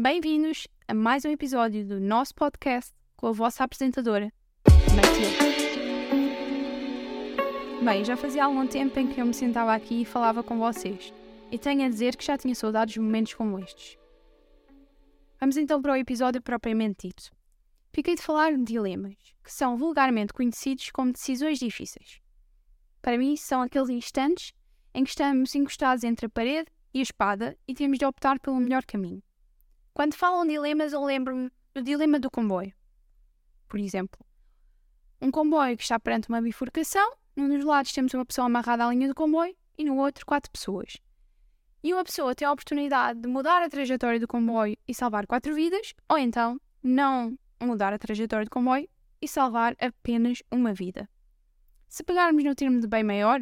Bem-vindos 0.00 0.68
a 0.86 0.94
mais 0.94 1.24
um 1.24 1.28
episódio 1.28 1.84
do 1.84 1.98
nosso 1.98 2.32
podcast 2.32 2.94
com 3.16 3.26
a 3.26 3.32
vossa 3.32 3.64
apresentadora, 3.64 4.32
Matilde. 4.94 5.36
Bem, 7.84 8.04
já 8.04 8.16
fazia 8.16 8.44
algum 8.44 8.64
tempo 8.64 8.96
em 8.96 9.08
que 9.08 9.20
eu 9.20 9.26
me 9.26 9.34
sentava 9.34 9.74
aqui 9.74 10.02
e 10.02 10.04
falava 10.04 10.40
com 10.40 10.56
vocês, 10.56 11.12
e 11.50 11.58
tenho 11.58 11.84
a 11.84 11.88
dizer 11.88 12.14
que 12.16 12.24
já 12.24 12.38
tinha 12.38 12.54
saudades 12.54 12.94
de 12.94 13.00
momentos 13.00 13.34
como 13.34 13.58
estes. 13.58 13.98
Vamos 15.40 15.56
então 15.56 15.82
para 15.82 15.94
o 15.94 15.96
episódio 15.96 16.40
propriamente 16.40 17.08
dito. 17.08 17.32
Fiquei 17.92 18.14
de 18.14 18.22
falar 18.22 18.56
de 18.56 18.62
dilemas, 18.62 19.16
que 19.42 19.52
são 19.52 19.76
vulgarmente 19.76 20.32
conhecidos 20.32 20.92
como 20.92 21.12
decisões 21.12 21.58
difíceis. 21.58 22.20
Para 23.02 23.18
mim, 23.18 23.36
são 23.36 23.62
aqueles 23.62 23.88
instantes 23.88 24.52
em 24.94 25.02
que 25.02 25.10
estamos 25.10 25.52
encostados 25.56 26.04
entre 26.04 26.26
a 26.26 26.30
parede 26.30 26.70
e 26.94 27.00
a 27.00 27.02
espada 27.02 27.58
e 27.66 27.74
temos 27.74 27.98
de 27.98 28.04
optar 28.04 28.38
pelo 28.38 28.60
melhor 28.60 28.84
caminho. 28.84 29.20
Quando 29.98 30.14
falam 30.14 30.46
dilemas, 30.46 30.92
eu 30.92 31.02
lembro-me 31.02 31.50
do 31.74 31.82
dilema 31.82 32.20
do 32.20 32.30
comboio. 32.30 32.72
Por 33.68 33.80
exemplo, 33.80 34.24
um 35.20 35.28
comboio 35.28 35.76
que 35.76 35.82
está 35.82 35.98
perante 35.98 36.28
uma 36.28 36.40
bifurcação, 36.40 37.16
num 37.34 37.48
dos 37.48 37.64
lados 37.64 37.92
temos 37.92 38.14
uma 38.14 38.24
pessoa 38.24 38.46
amarrada 38.46 38.86
à 38.86 38.90
linha 38.90 39.08
do 39.08 39.14
comboio 39.16 39.56
e 39.76 39.84
no 39.84 39.96
outro 39.96 40.24
quatro 40.24 40.52
pessoas. 40.52 40.98
E 41.82 41.92
uma 41.92 42.04
pessoa 42.04 42.32
tem 42.32 42.46
a 42.46 42.52
oportunidade 42.52 43.18
de 43.18 43.26
mudar 43.26 43.60
a 43.60 43.68
trajetória 43.68 44.20
do 44.20 44.28
comboio 44.28 44.76
e 44.86 44.94
salvar 44.94 45.26
quatro 45.26 45.52
vidas, 45.52 45.92
ou 46.08 46.16
então 46.16 46.60
não 46.80 47.36
mudar 47.60 47.92
a 47.92 47.98
trajetória 47.98 48.44
do 48.44 48.52
comboio 48.52 48.88
e 49.20 49.26
salvar 49.26 49.74
apenas 49.80 50.44
uma 50.48 50.72
vida. 50.72 51.10
Se 51.88 52.04
pegarmos 52.04 52.44
no 52.44 52.54
termo 52.54 52.78
de 52.78 52.86
bem 52.86 53.02
maior, 53.02 53.40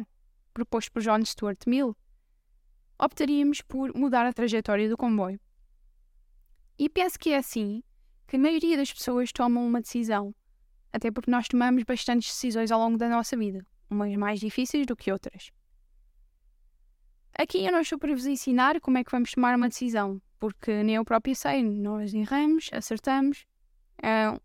proposto 0.55 0.91
por 0.91 1.03
John 1.03 1.23
Stuart 1.23 1.67
Mill, 1.67 1.95
optaríamos 2.97 3.61
por 3.61 3.95
mudar 3.95 4.25
a 4.25 4.33
trajetória 4.33 4.89
do 4.89 4.97
comboio. 4.97 5.39
E 6.77 6.87
penso 6.89 7.17
que 7.17 7.31
é 7.31 7.37
assim 7.37 7.83
que 8.27 8.35
a 8.35 8.39
maioria 8.39 8.77
das 8.77 8.91
pessoas 8.91 9.31
tomam 9.31 9.65
uma 9.65 9.81
decisão, 9.81 10.35
até 10.91 11.09
porque 11.09 11.31
nós 11.31 11.47
tomamos 11.47 11.83
bastantes 11.83 12.29
decisões 12.29 12.71
ao 12.71 12.79
longo 12.79 12.97
da 12.97 13.09
nossa 13.09 13.37
vida, 13.37 13.65
umas 13.89 14.15
mais 14.15 14.39
difíceis 14.39 14.85
do 14.85 14.95
que 14.95 15.11
outras. 15.11 15.51
Aqui 17.33 17.65
eu 17.65 17.71
não 17.71 17.81
estou 17.81 17.97
para 17.97 18.13
vos 18.13 18.25
ensinar 18.25 18.81
como 18.81 18.97
é 18.97 19.03
que 19.03 19.11
vamos 19.11 19.31
tomar 19.31 19.55
uma 19.55 19.69
decisão, 19.69 20.21
porque 20.39 20.83
nem 20.83 20.95
eu 20.95 21.05
próprio 21.05 21.35
sei, 21.35 21.63
nós 21.63 22.13
erramos, 22.13 22.69
acertamos. 22.73 23.45
É, 24.01 24.39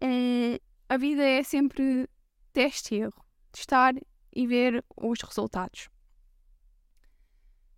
é, 0.00 0.60
a 0.88 0.96
vida 0.96 1.22
é 1.22 1.42
sempre 1.42 2.08
teste 2.52 2.94
e 2.94 2.98
erro, 3.00 3.24
testar 3.50 3.94
e 4.34 4.46
ver 4.46 4.84
os 4.96 5.20
resultados. 5.20 5.88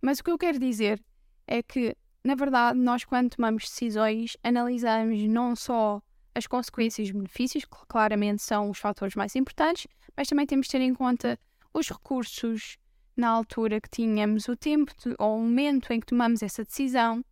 Mas 0.01 0.19
o 0.19 0.23
que 0.23 0.31
eu 0.31 0.37
quero 0.37 0.59
dizer 0.59 1.03
é 1.47 1.63
que 1.63 1.95
na 2.23 2.35
verdade, 2.35 2.79
nós, 2.79 3.03
quando 3.03 3.35
tomamos 3.35 3.63
decisões, 3.63 4.37
analisamos 4.41 5.21
não 5.23 5.55
só 5.55 6.01
as 6.33 6.47
consequências 6.47 7.07
e 7.07 7.11
os 7.11 7.15
benefícios, 7.15 7.65
que 7.65 7.85
claramente 7.87 8.41
são 8.41 8.69
os 8.69 8.79
fatores 8.79 9.13
mais 9.13 9.35
importantes, 9.35 9.87
mas 10.15 10.27
também 10.29 10.45
temos 10.45 10.67
de 10.67 10.71
ter 10.71 10.81
em 10.81 10.93
conta 10.93 11.37
os 11.73 11.89
recursos 11.89 12.77
na 13.15 13.27
altura 13.29 13.79
que 13.81 13.89
tínhamos, 13.89 14.47
o 14.47 14.55
tempo 14.55 14.91
de, 14.97 15.13
ou 15.19 15.37
o 15.37 15.41
momento 15.41 15.91
em 15.91 15.99
que 15.99 16.07
tomamos 16.07 16.41
essa 16.41 16.63
decisão. 16.63 17.23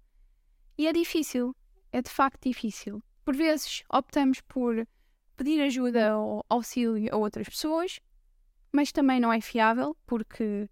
E 0.77 0.87
é 0.87 0.93
difícil, 0.93 1.55
é 1.91 2.01
de 2.01 2.09
facto 2.09 2.47
difícil. 2.47 3.01
Por 3.23 3.35
vezes 3.35 3.83
optamos 3.89 4.41
por 4.41 4.85
pedir 5.37 5.61
ajuda 5.61 6.17
ou 6.17 6.45
auxílio 6.49 7.13
a 7.13 7.17
outras 7.17 7.47
pessoas, 7.47 7.99
mas 8.71 8.91
também 8.91 9.19
não 9.19 9.31
é 9.31 9.41
fiável, 9.41 9.95
porque 10.05 10.69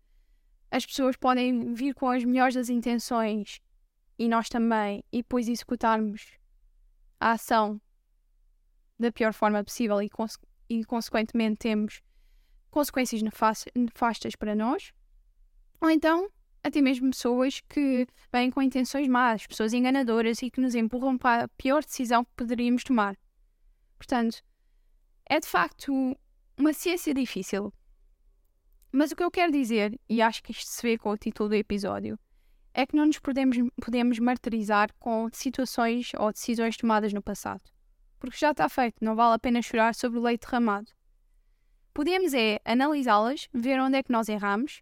as 0.69 0.85
pessoas 0.85 1.15
podem 1.15 1.73
vir 1.73 1.93
com 1.95 2.09
as 2.09 2.23
melhores 2.23 2.55
das 2.55 2.69
intenções 2.69 3.61
e 4.19 4.27
nós 4.27 4.49
também, 4.49 5.01
e 5.13 5.19
depois 5.19 5.47
executarmos 5.47 6.37
a 7.21 7.31
ação 7.31 7.81
da 8.99 9.13
pior 9.13 9.33
forma 9.33 9.63
possível 9.63 10.01
e, 10.01 10.09
cons 10.09 10.37
e 10.69 10.83
consequentemente 10.83 11.59
temos 11.59 12.01
consequências 12.69 13.21
nefastas 13.21 14.35
para 14.35 14.53
nós, 14.53 14.91
ou 15.79 15.89
então 15.89 16.29
até 16.61 16.81
mesmo 16.81 17.09
pessoas 17.09 17.61
que 17.61 18.05
vêm 18.31 18.51
com 18.51 18.61
intenções 18.61 19.07
más, 19.07 19.47
pessoas 19.47 19.71
enganadoras 19.71 20.41
e 20.41 20.51
que 20.51 20.59
nos 20.59 20.75
empurram 20.75 21.17
para 21.17 21.45
a 21.45 21.47
pior 21.47 21.81
decisão 21.81 22.25
que 22.25 22.31
poderíamos 22.35 22.83
tomar. 22.83 23.17
Portanto, 23.97 24.43
é 25.25 25.39
de 25.39 25.47
facto 25.47 25.93
uma 26.57 26.73
ciência 26.73 27.13
difícil. 27.13 27.73
Mas 28.91 29.11
o 29.11 29.15
que 29.15 29.23
eu 29.23 29.31
quero 29.31 29.51
dizer, 29.53 29.97
e 30.09 30.21
acho 30.21 30.43
que 30.43 30.51
isto 30.51 30.67
se 30.67 30.81
vê 30.81 30.97
com 30.97 31.11
o 31.11 31.17
título 31.17 31.49
do 31.49 31.55
episódio, 31.55 32.19
é 32.79 32.85
que 32.85 32.95
não 32.95 33.05
nos 33.05 33.19
podemos, 33.19 33.57
podemos 33.81 34.19
martirizar 34.19 34.93
com 34.99 35.29
situações 35.33 36.11
ou 36.17 36.31
decisões 36.31 36.77
tomadas 36.77 37.11
no 37.11 37.21
passado. 37.21 37.61
Porque 38.17 38.37
já 38.37 38.51
está 38.51 38.69
feito, 38.69 39.03
não 39.03 39.17
vale 39.17 39.35
a 39.35 39.39
pena 39.39 39.61
chorar 39.61 39.93
sobre 39.93 40.17
o 40.17 40.21
leite 40.21 40.45
derramado. 40.45 40.89
Podemos 41.93 42.33
é 42.33 42.61
analisá-las, 42.63 43.49
ver 43.53 43.81
onde 43.81 43.97
é 43.97 44.03
que 44.03 44.11
nós 44.11 44.29
erramos 44.29 44.81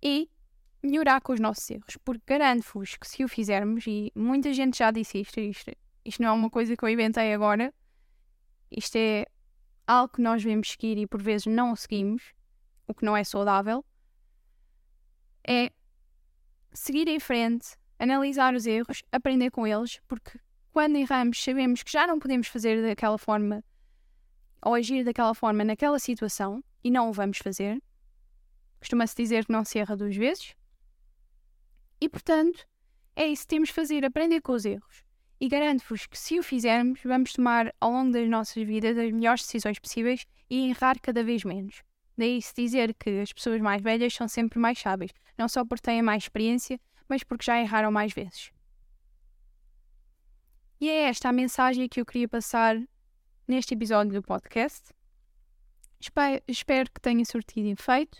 e 0.00 0.30
melhorar 0.80 1.20
com 1.20 1.32
os 1.32 1.40
nossos 1.40 1.68
erros. 1.68 1.96
Porque 2.04 2.22
garanto-vos 2.24 2.96
que 2.96 3.08
se 3.08 3.24
o 3.24 3.28
fizermos, 3.28 3.84
e 3.88 4.12
muita 4.14 4.52
gente 4.52 4.78
já 4.78 4.92
disse 4.92 5.20
isto, 5.20 5.40
isto, 5.40 5.72
isto 6.04 6.22
não 6.22 6.28
é 6.28 6.32
uma 6.32 6.50
coisa 6.50 6.76
que 6.76 6.84
eu 6.84 6.88
inventei 6.88 7.34
agora, 7.34 7.74
isto 8.70 8.94
é 8.94 9.26
algo 9.84 10.14
que 10.14 10.22
nós 10.22 10.44
devemos 10.44 10.70
seguir 10.70 10.96
e 10.96 11.08
por 11.08 11.20
vezes 11.20 11.46
não 11.46 11.72
o 11.72 11.76
seguimos, 11.76 12.32
o 12.86 12.94
que 12.94 13.04
não 13.04 13.16
é 13.16 13.24
saudável, 13.24 13.84
é 15.44 15.72
seguir 16.72 17.08
em 17.08 17.20
frente, 17.20 17.76
analisar 17.98 18.54
os 18.54 18.66
erros, 18.66 19.02
aprender 19.12 19.50
com 19.50 19.66
eles, 19.66 20.00
porque 20.06 20.38
quando 20.72 20.96
erramos 20.96 21.42
sabemos 21.42 21.82
que 21.82 21.92
já 21.92 22.06
não 22.06 22.18
podemos 22.18 22.46
fazer 22.46 22.82
daquela 22.82 23.18
forma 23.18 23.64
ou 24.62 24.74
agir 24.74 25.04
daquela 25.04 25.34
forma 25.34 25.64
naquela 25.64 25.98
situação 25.98 26.62
e 26.84 26.90
não 26.90 27.10
o 27.10 27.12
vamos 27.12 27.38
fazer. 27.38 27.82
Costuma-se 28.78 29.16
dizer 29.16 29.44
que 29.44 29.52
não 29.52 29.64
se 29.64 29.78
erra 29.78 29.96
duas 29.96 30.16
vezes. 30.16 30.54
E 32.00 32.08
portanto, 32.08 32.66
é 33.14 33.26
isso 33.26 33.42
que 33.42 33.48
temos 33.48 33.68
de 33.68 33.74
fazer, 33.74 34.04
aprender 34.04 34.40
com 34.40 34.52
os 34.52 34.64
erros. 34.64 35.04
E 35.38 35.48
garanto-vos 35.48 36.06
que 36.06 36.18
se 36.18 36.38
o 36.38 36.42
fizermos, 36.42 37.00
vamos 37.02 37.32
tomar 37.32 37.74
ao 37.80 37.90
longo 37.90 38.12
das 38.12 38.28
nossas 38.28 38.62
vidas 38.62 38.96
as 38.96 39.10
melhores 39.10 39.42
decisões 39.42 39.78
possíveis 39.78 40.26
e 40.48 40.70
errar 40.70 40.98
cada 41.00 41.24
vez 41.24 41.44
menos. 41.44 41.82
Daí 42.20 42.42
se 42.42 42.52
dizer 42.54 42.92
que 42.96 43.18
as 43.18 43.32
pessoas 43.32 43.62
mais 43.62 43.80
velhas 43.80 44.12
são 44.12 44.28
sempre 44.28 44.58
mais 44.58 44.78
sábias, 44.78 45.10
não 45.38 45.48
só 45.48 45.64
porque 45.64 45.80
têm 45.80 46.02
mais 46.02 46.24
experiência, 46.24 46.78
mas 47.08 47.24
porque 47.24 47.46
já 47.46 47.58
erraram 47.58 47.90
mais 47.90 48.12
vezes. 48.12 48.50
E 50.78 50.90
é 50.90 51.04
esta 51.04 51.30
a 51.30 51.32
mensagem 51.32 51.88
que 51.88 51.98
eu 51.98 52.04
queria 52.04 52.28
passar 52.28 52.76
neste 53.48 53.72
episódio 53.72 54.12
do 54.12 54.22
podcast. 54.22 54.92
Espero 56.46 56.90
que 56.92 57.00
tenha 57.00 57.24
surtido 57.24 57.68
efeito. 57.68 58.18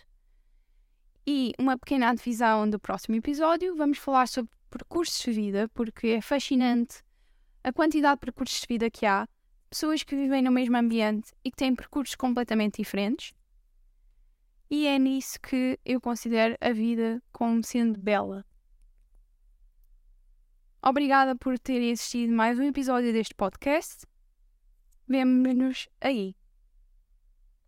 E 1.26 1.52
uma 1.58 1.76
pequena 1.76 2.14
divisão 2.14 2.70
do 2.70 2.80
próximo 2.80 3.16
episódio, 3.16 3.76
vamos 3.76 3.98
falar 3.98 4.28
sobre 4.28 4.50
percursos 4.70 5.20
de 5.22 5.30
vida, 5.30 5.68
porque 5.74 6.06
é 6.06 6.22
fascinante 6.22 7.02
a 7.62 7.70
quantidade 7.70 8.14
de 8.14 8.20
percursos 8.20 8.62
de 8.62 8.66
vida 8.66 8.90
que 8.90 9.04
há, 9.04 9.28
pessoas 9.68 10.02
que 10.02 10.16
vivem 10.16 10.40
no 10.40 10.50
mesmo 10.50 10.78
ambiente 10.78 11.34
e 11.44 11.50
que 11.50 11.56
têm 11.58 11.74
percursos 11.74 12.14
completamente 12.14 12.78
diferentes. 12.78 13.34
E 14.70 14.86
é 14.86 15.00
nisso 15.00 15.40
que 15.40 15.80
eu 15.84 16.00
considero 16.00 16.56
a 16.60 16.72
vida 16.72 17.20
como 17.32 17.60
sendo 17.64 17.98
bela. 17.98 18.46
Obrigada 20.80 21.34
por 21.34 21.58
ter 21.58 21.92
assistido 21.92 22.32
mais 22.32 22.56
um 22.56 22.62
episódio 22.62 23.12
deste 23.12 23.34
podcast. 23.34 24.06
Vemo-nos 25.08 25.88
aí. 26.00 26.36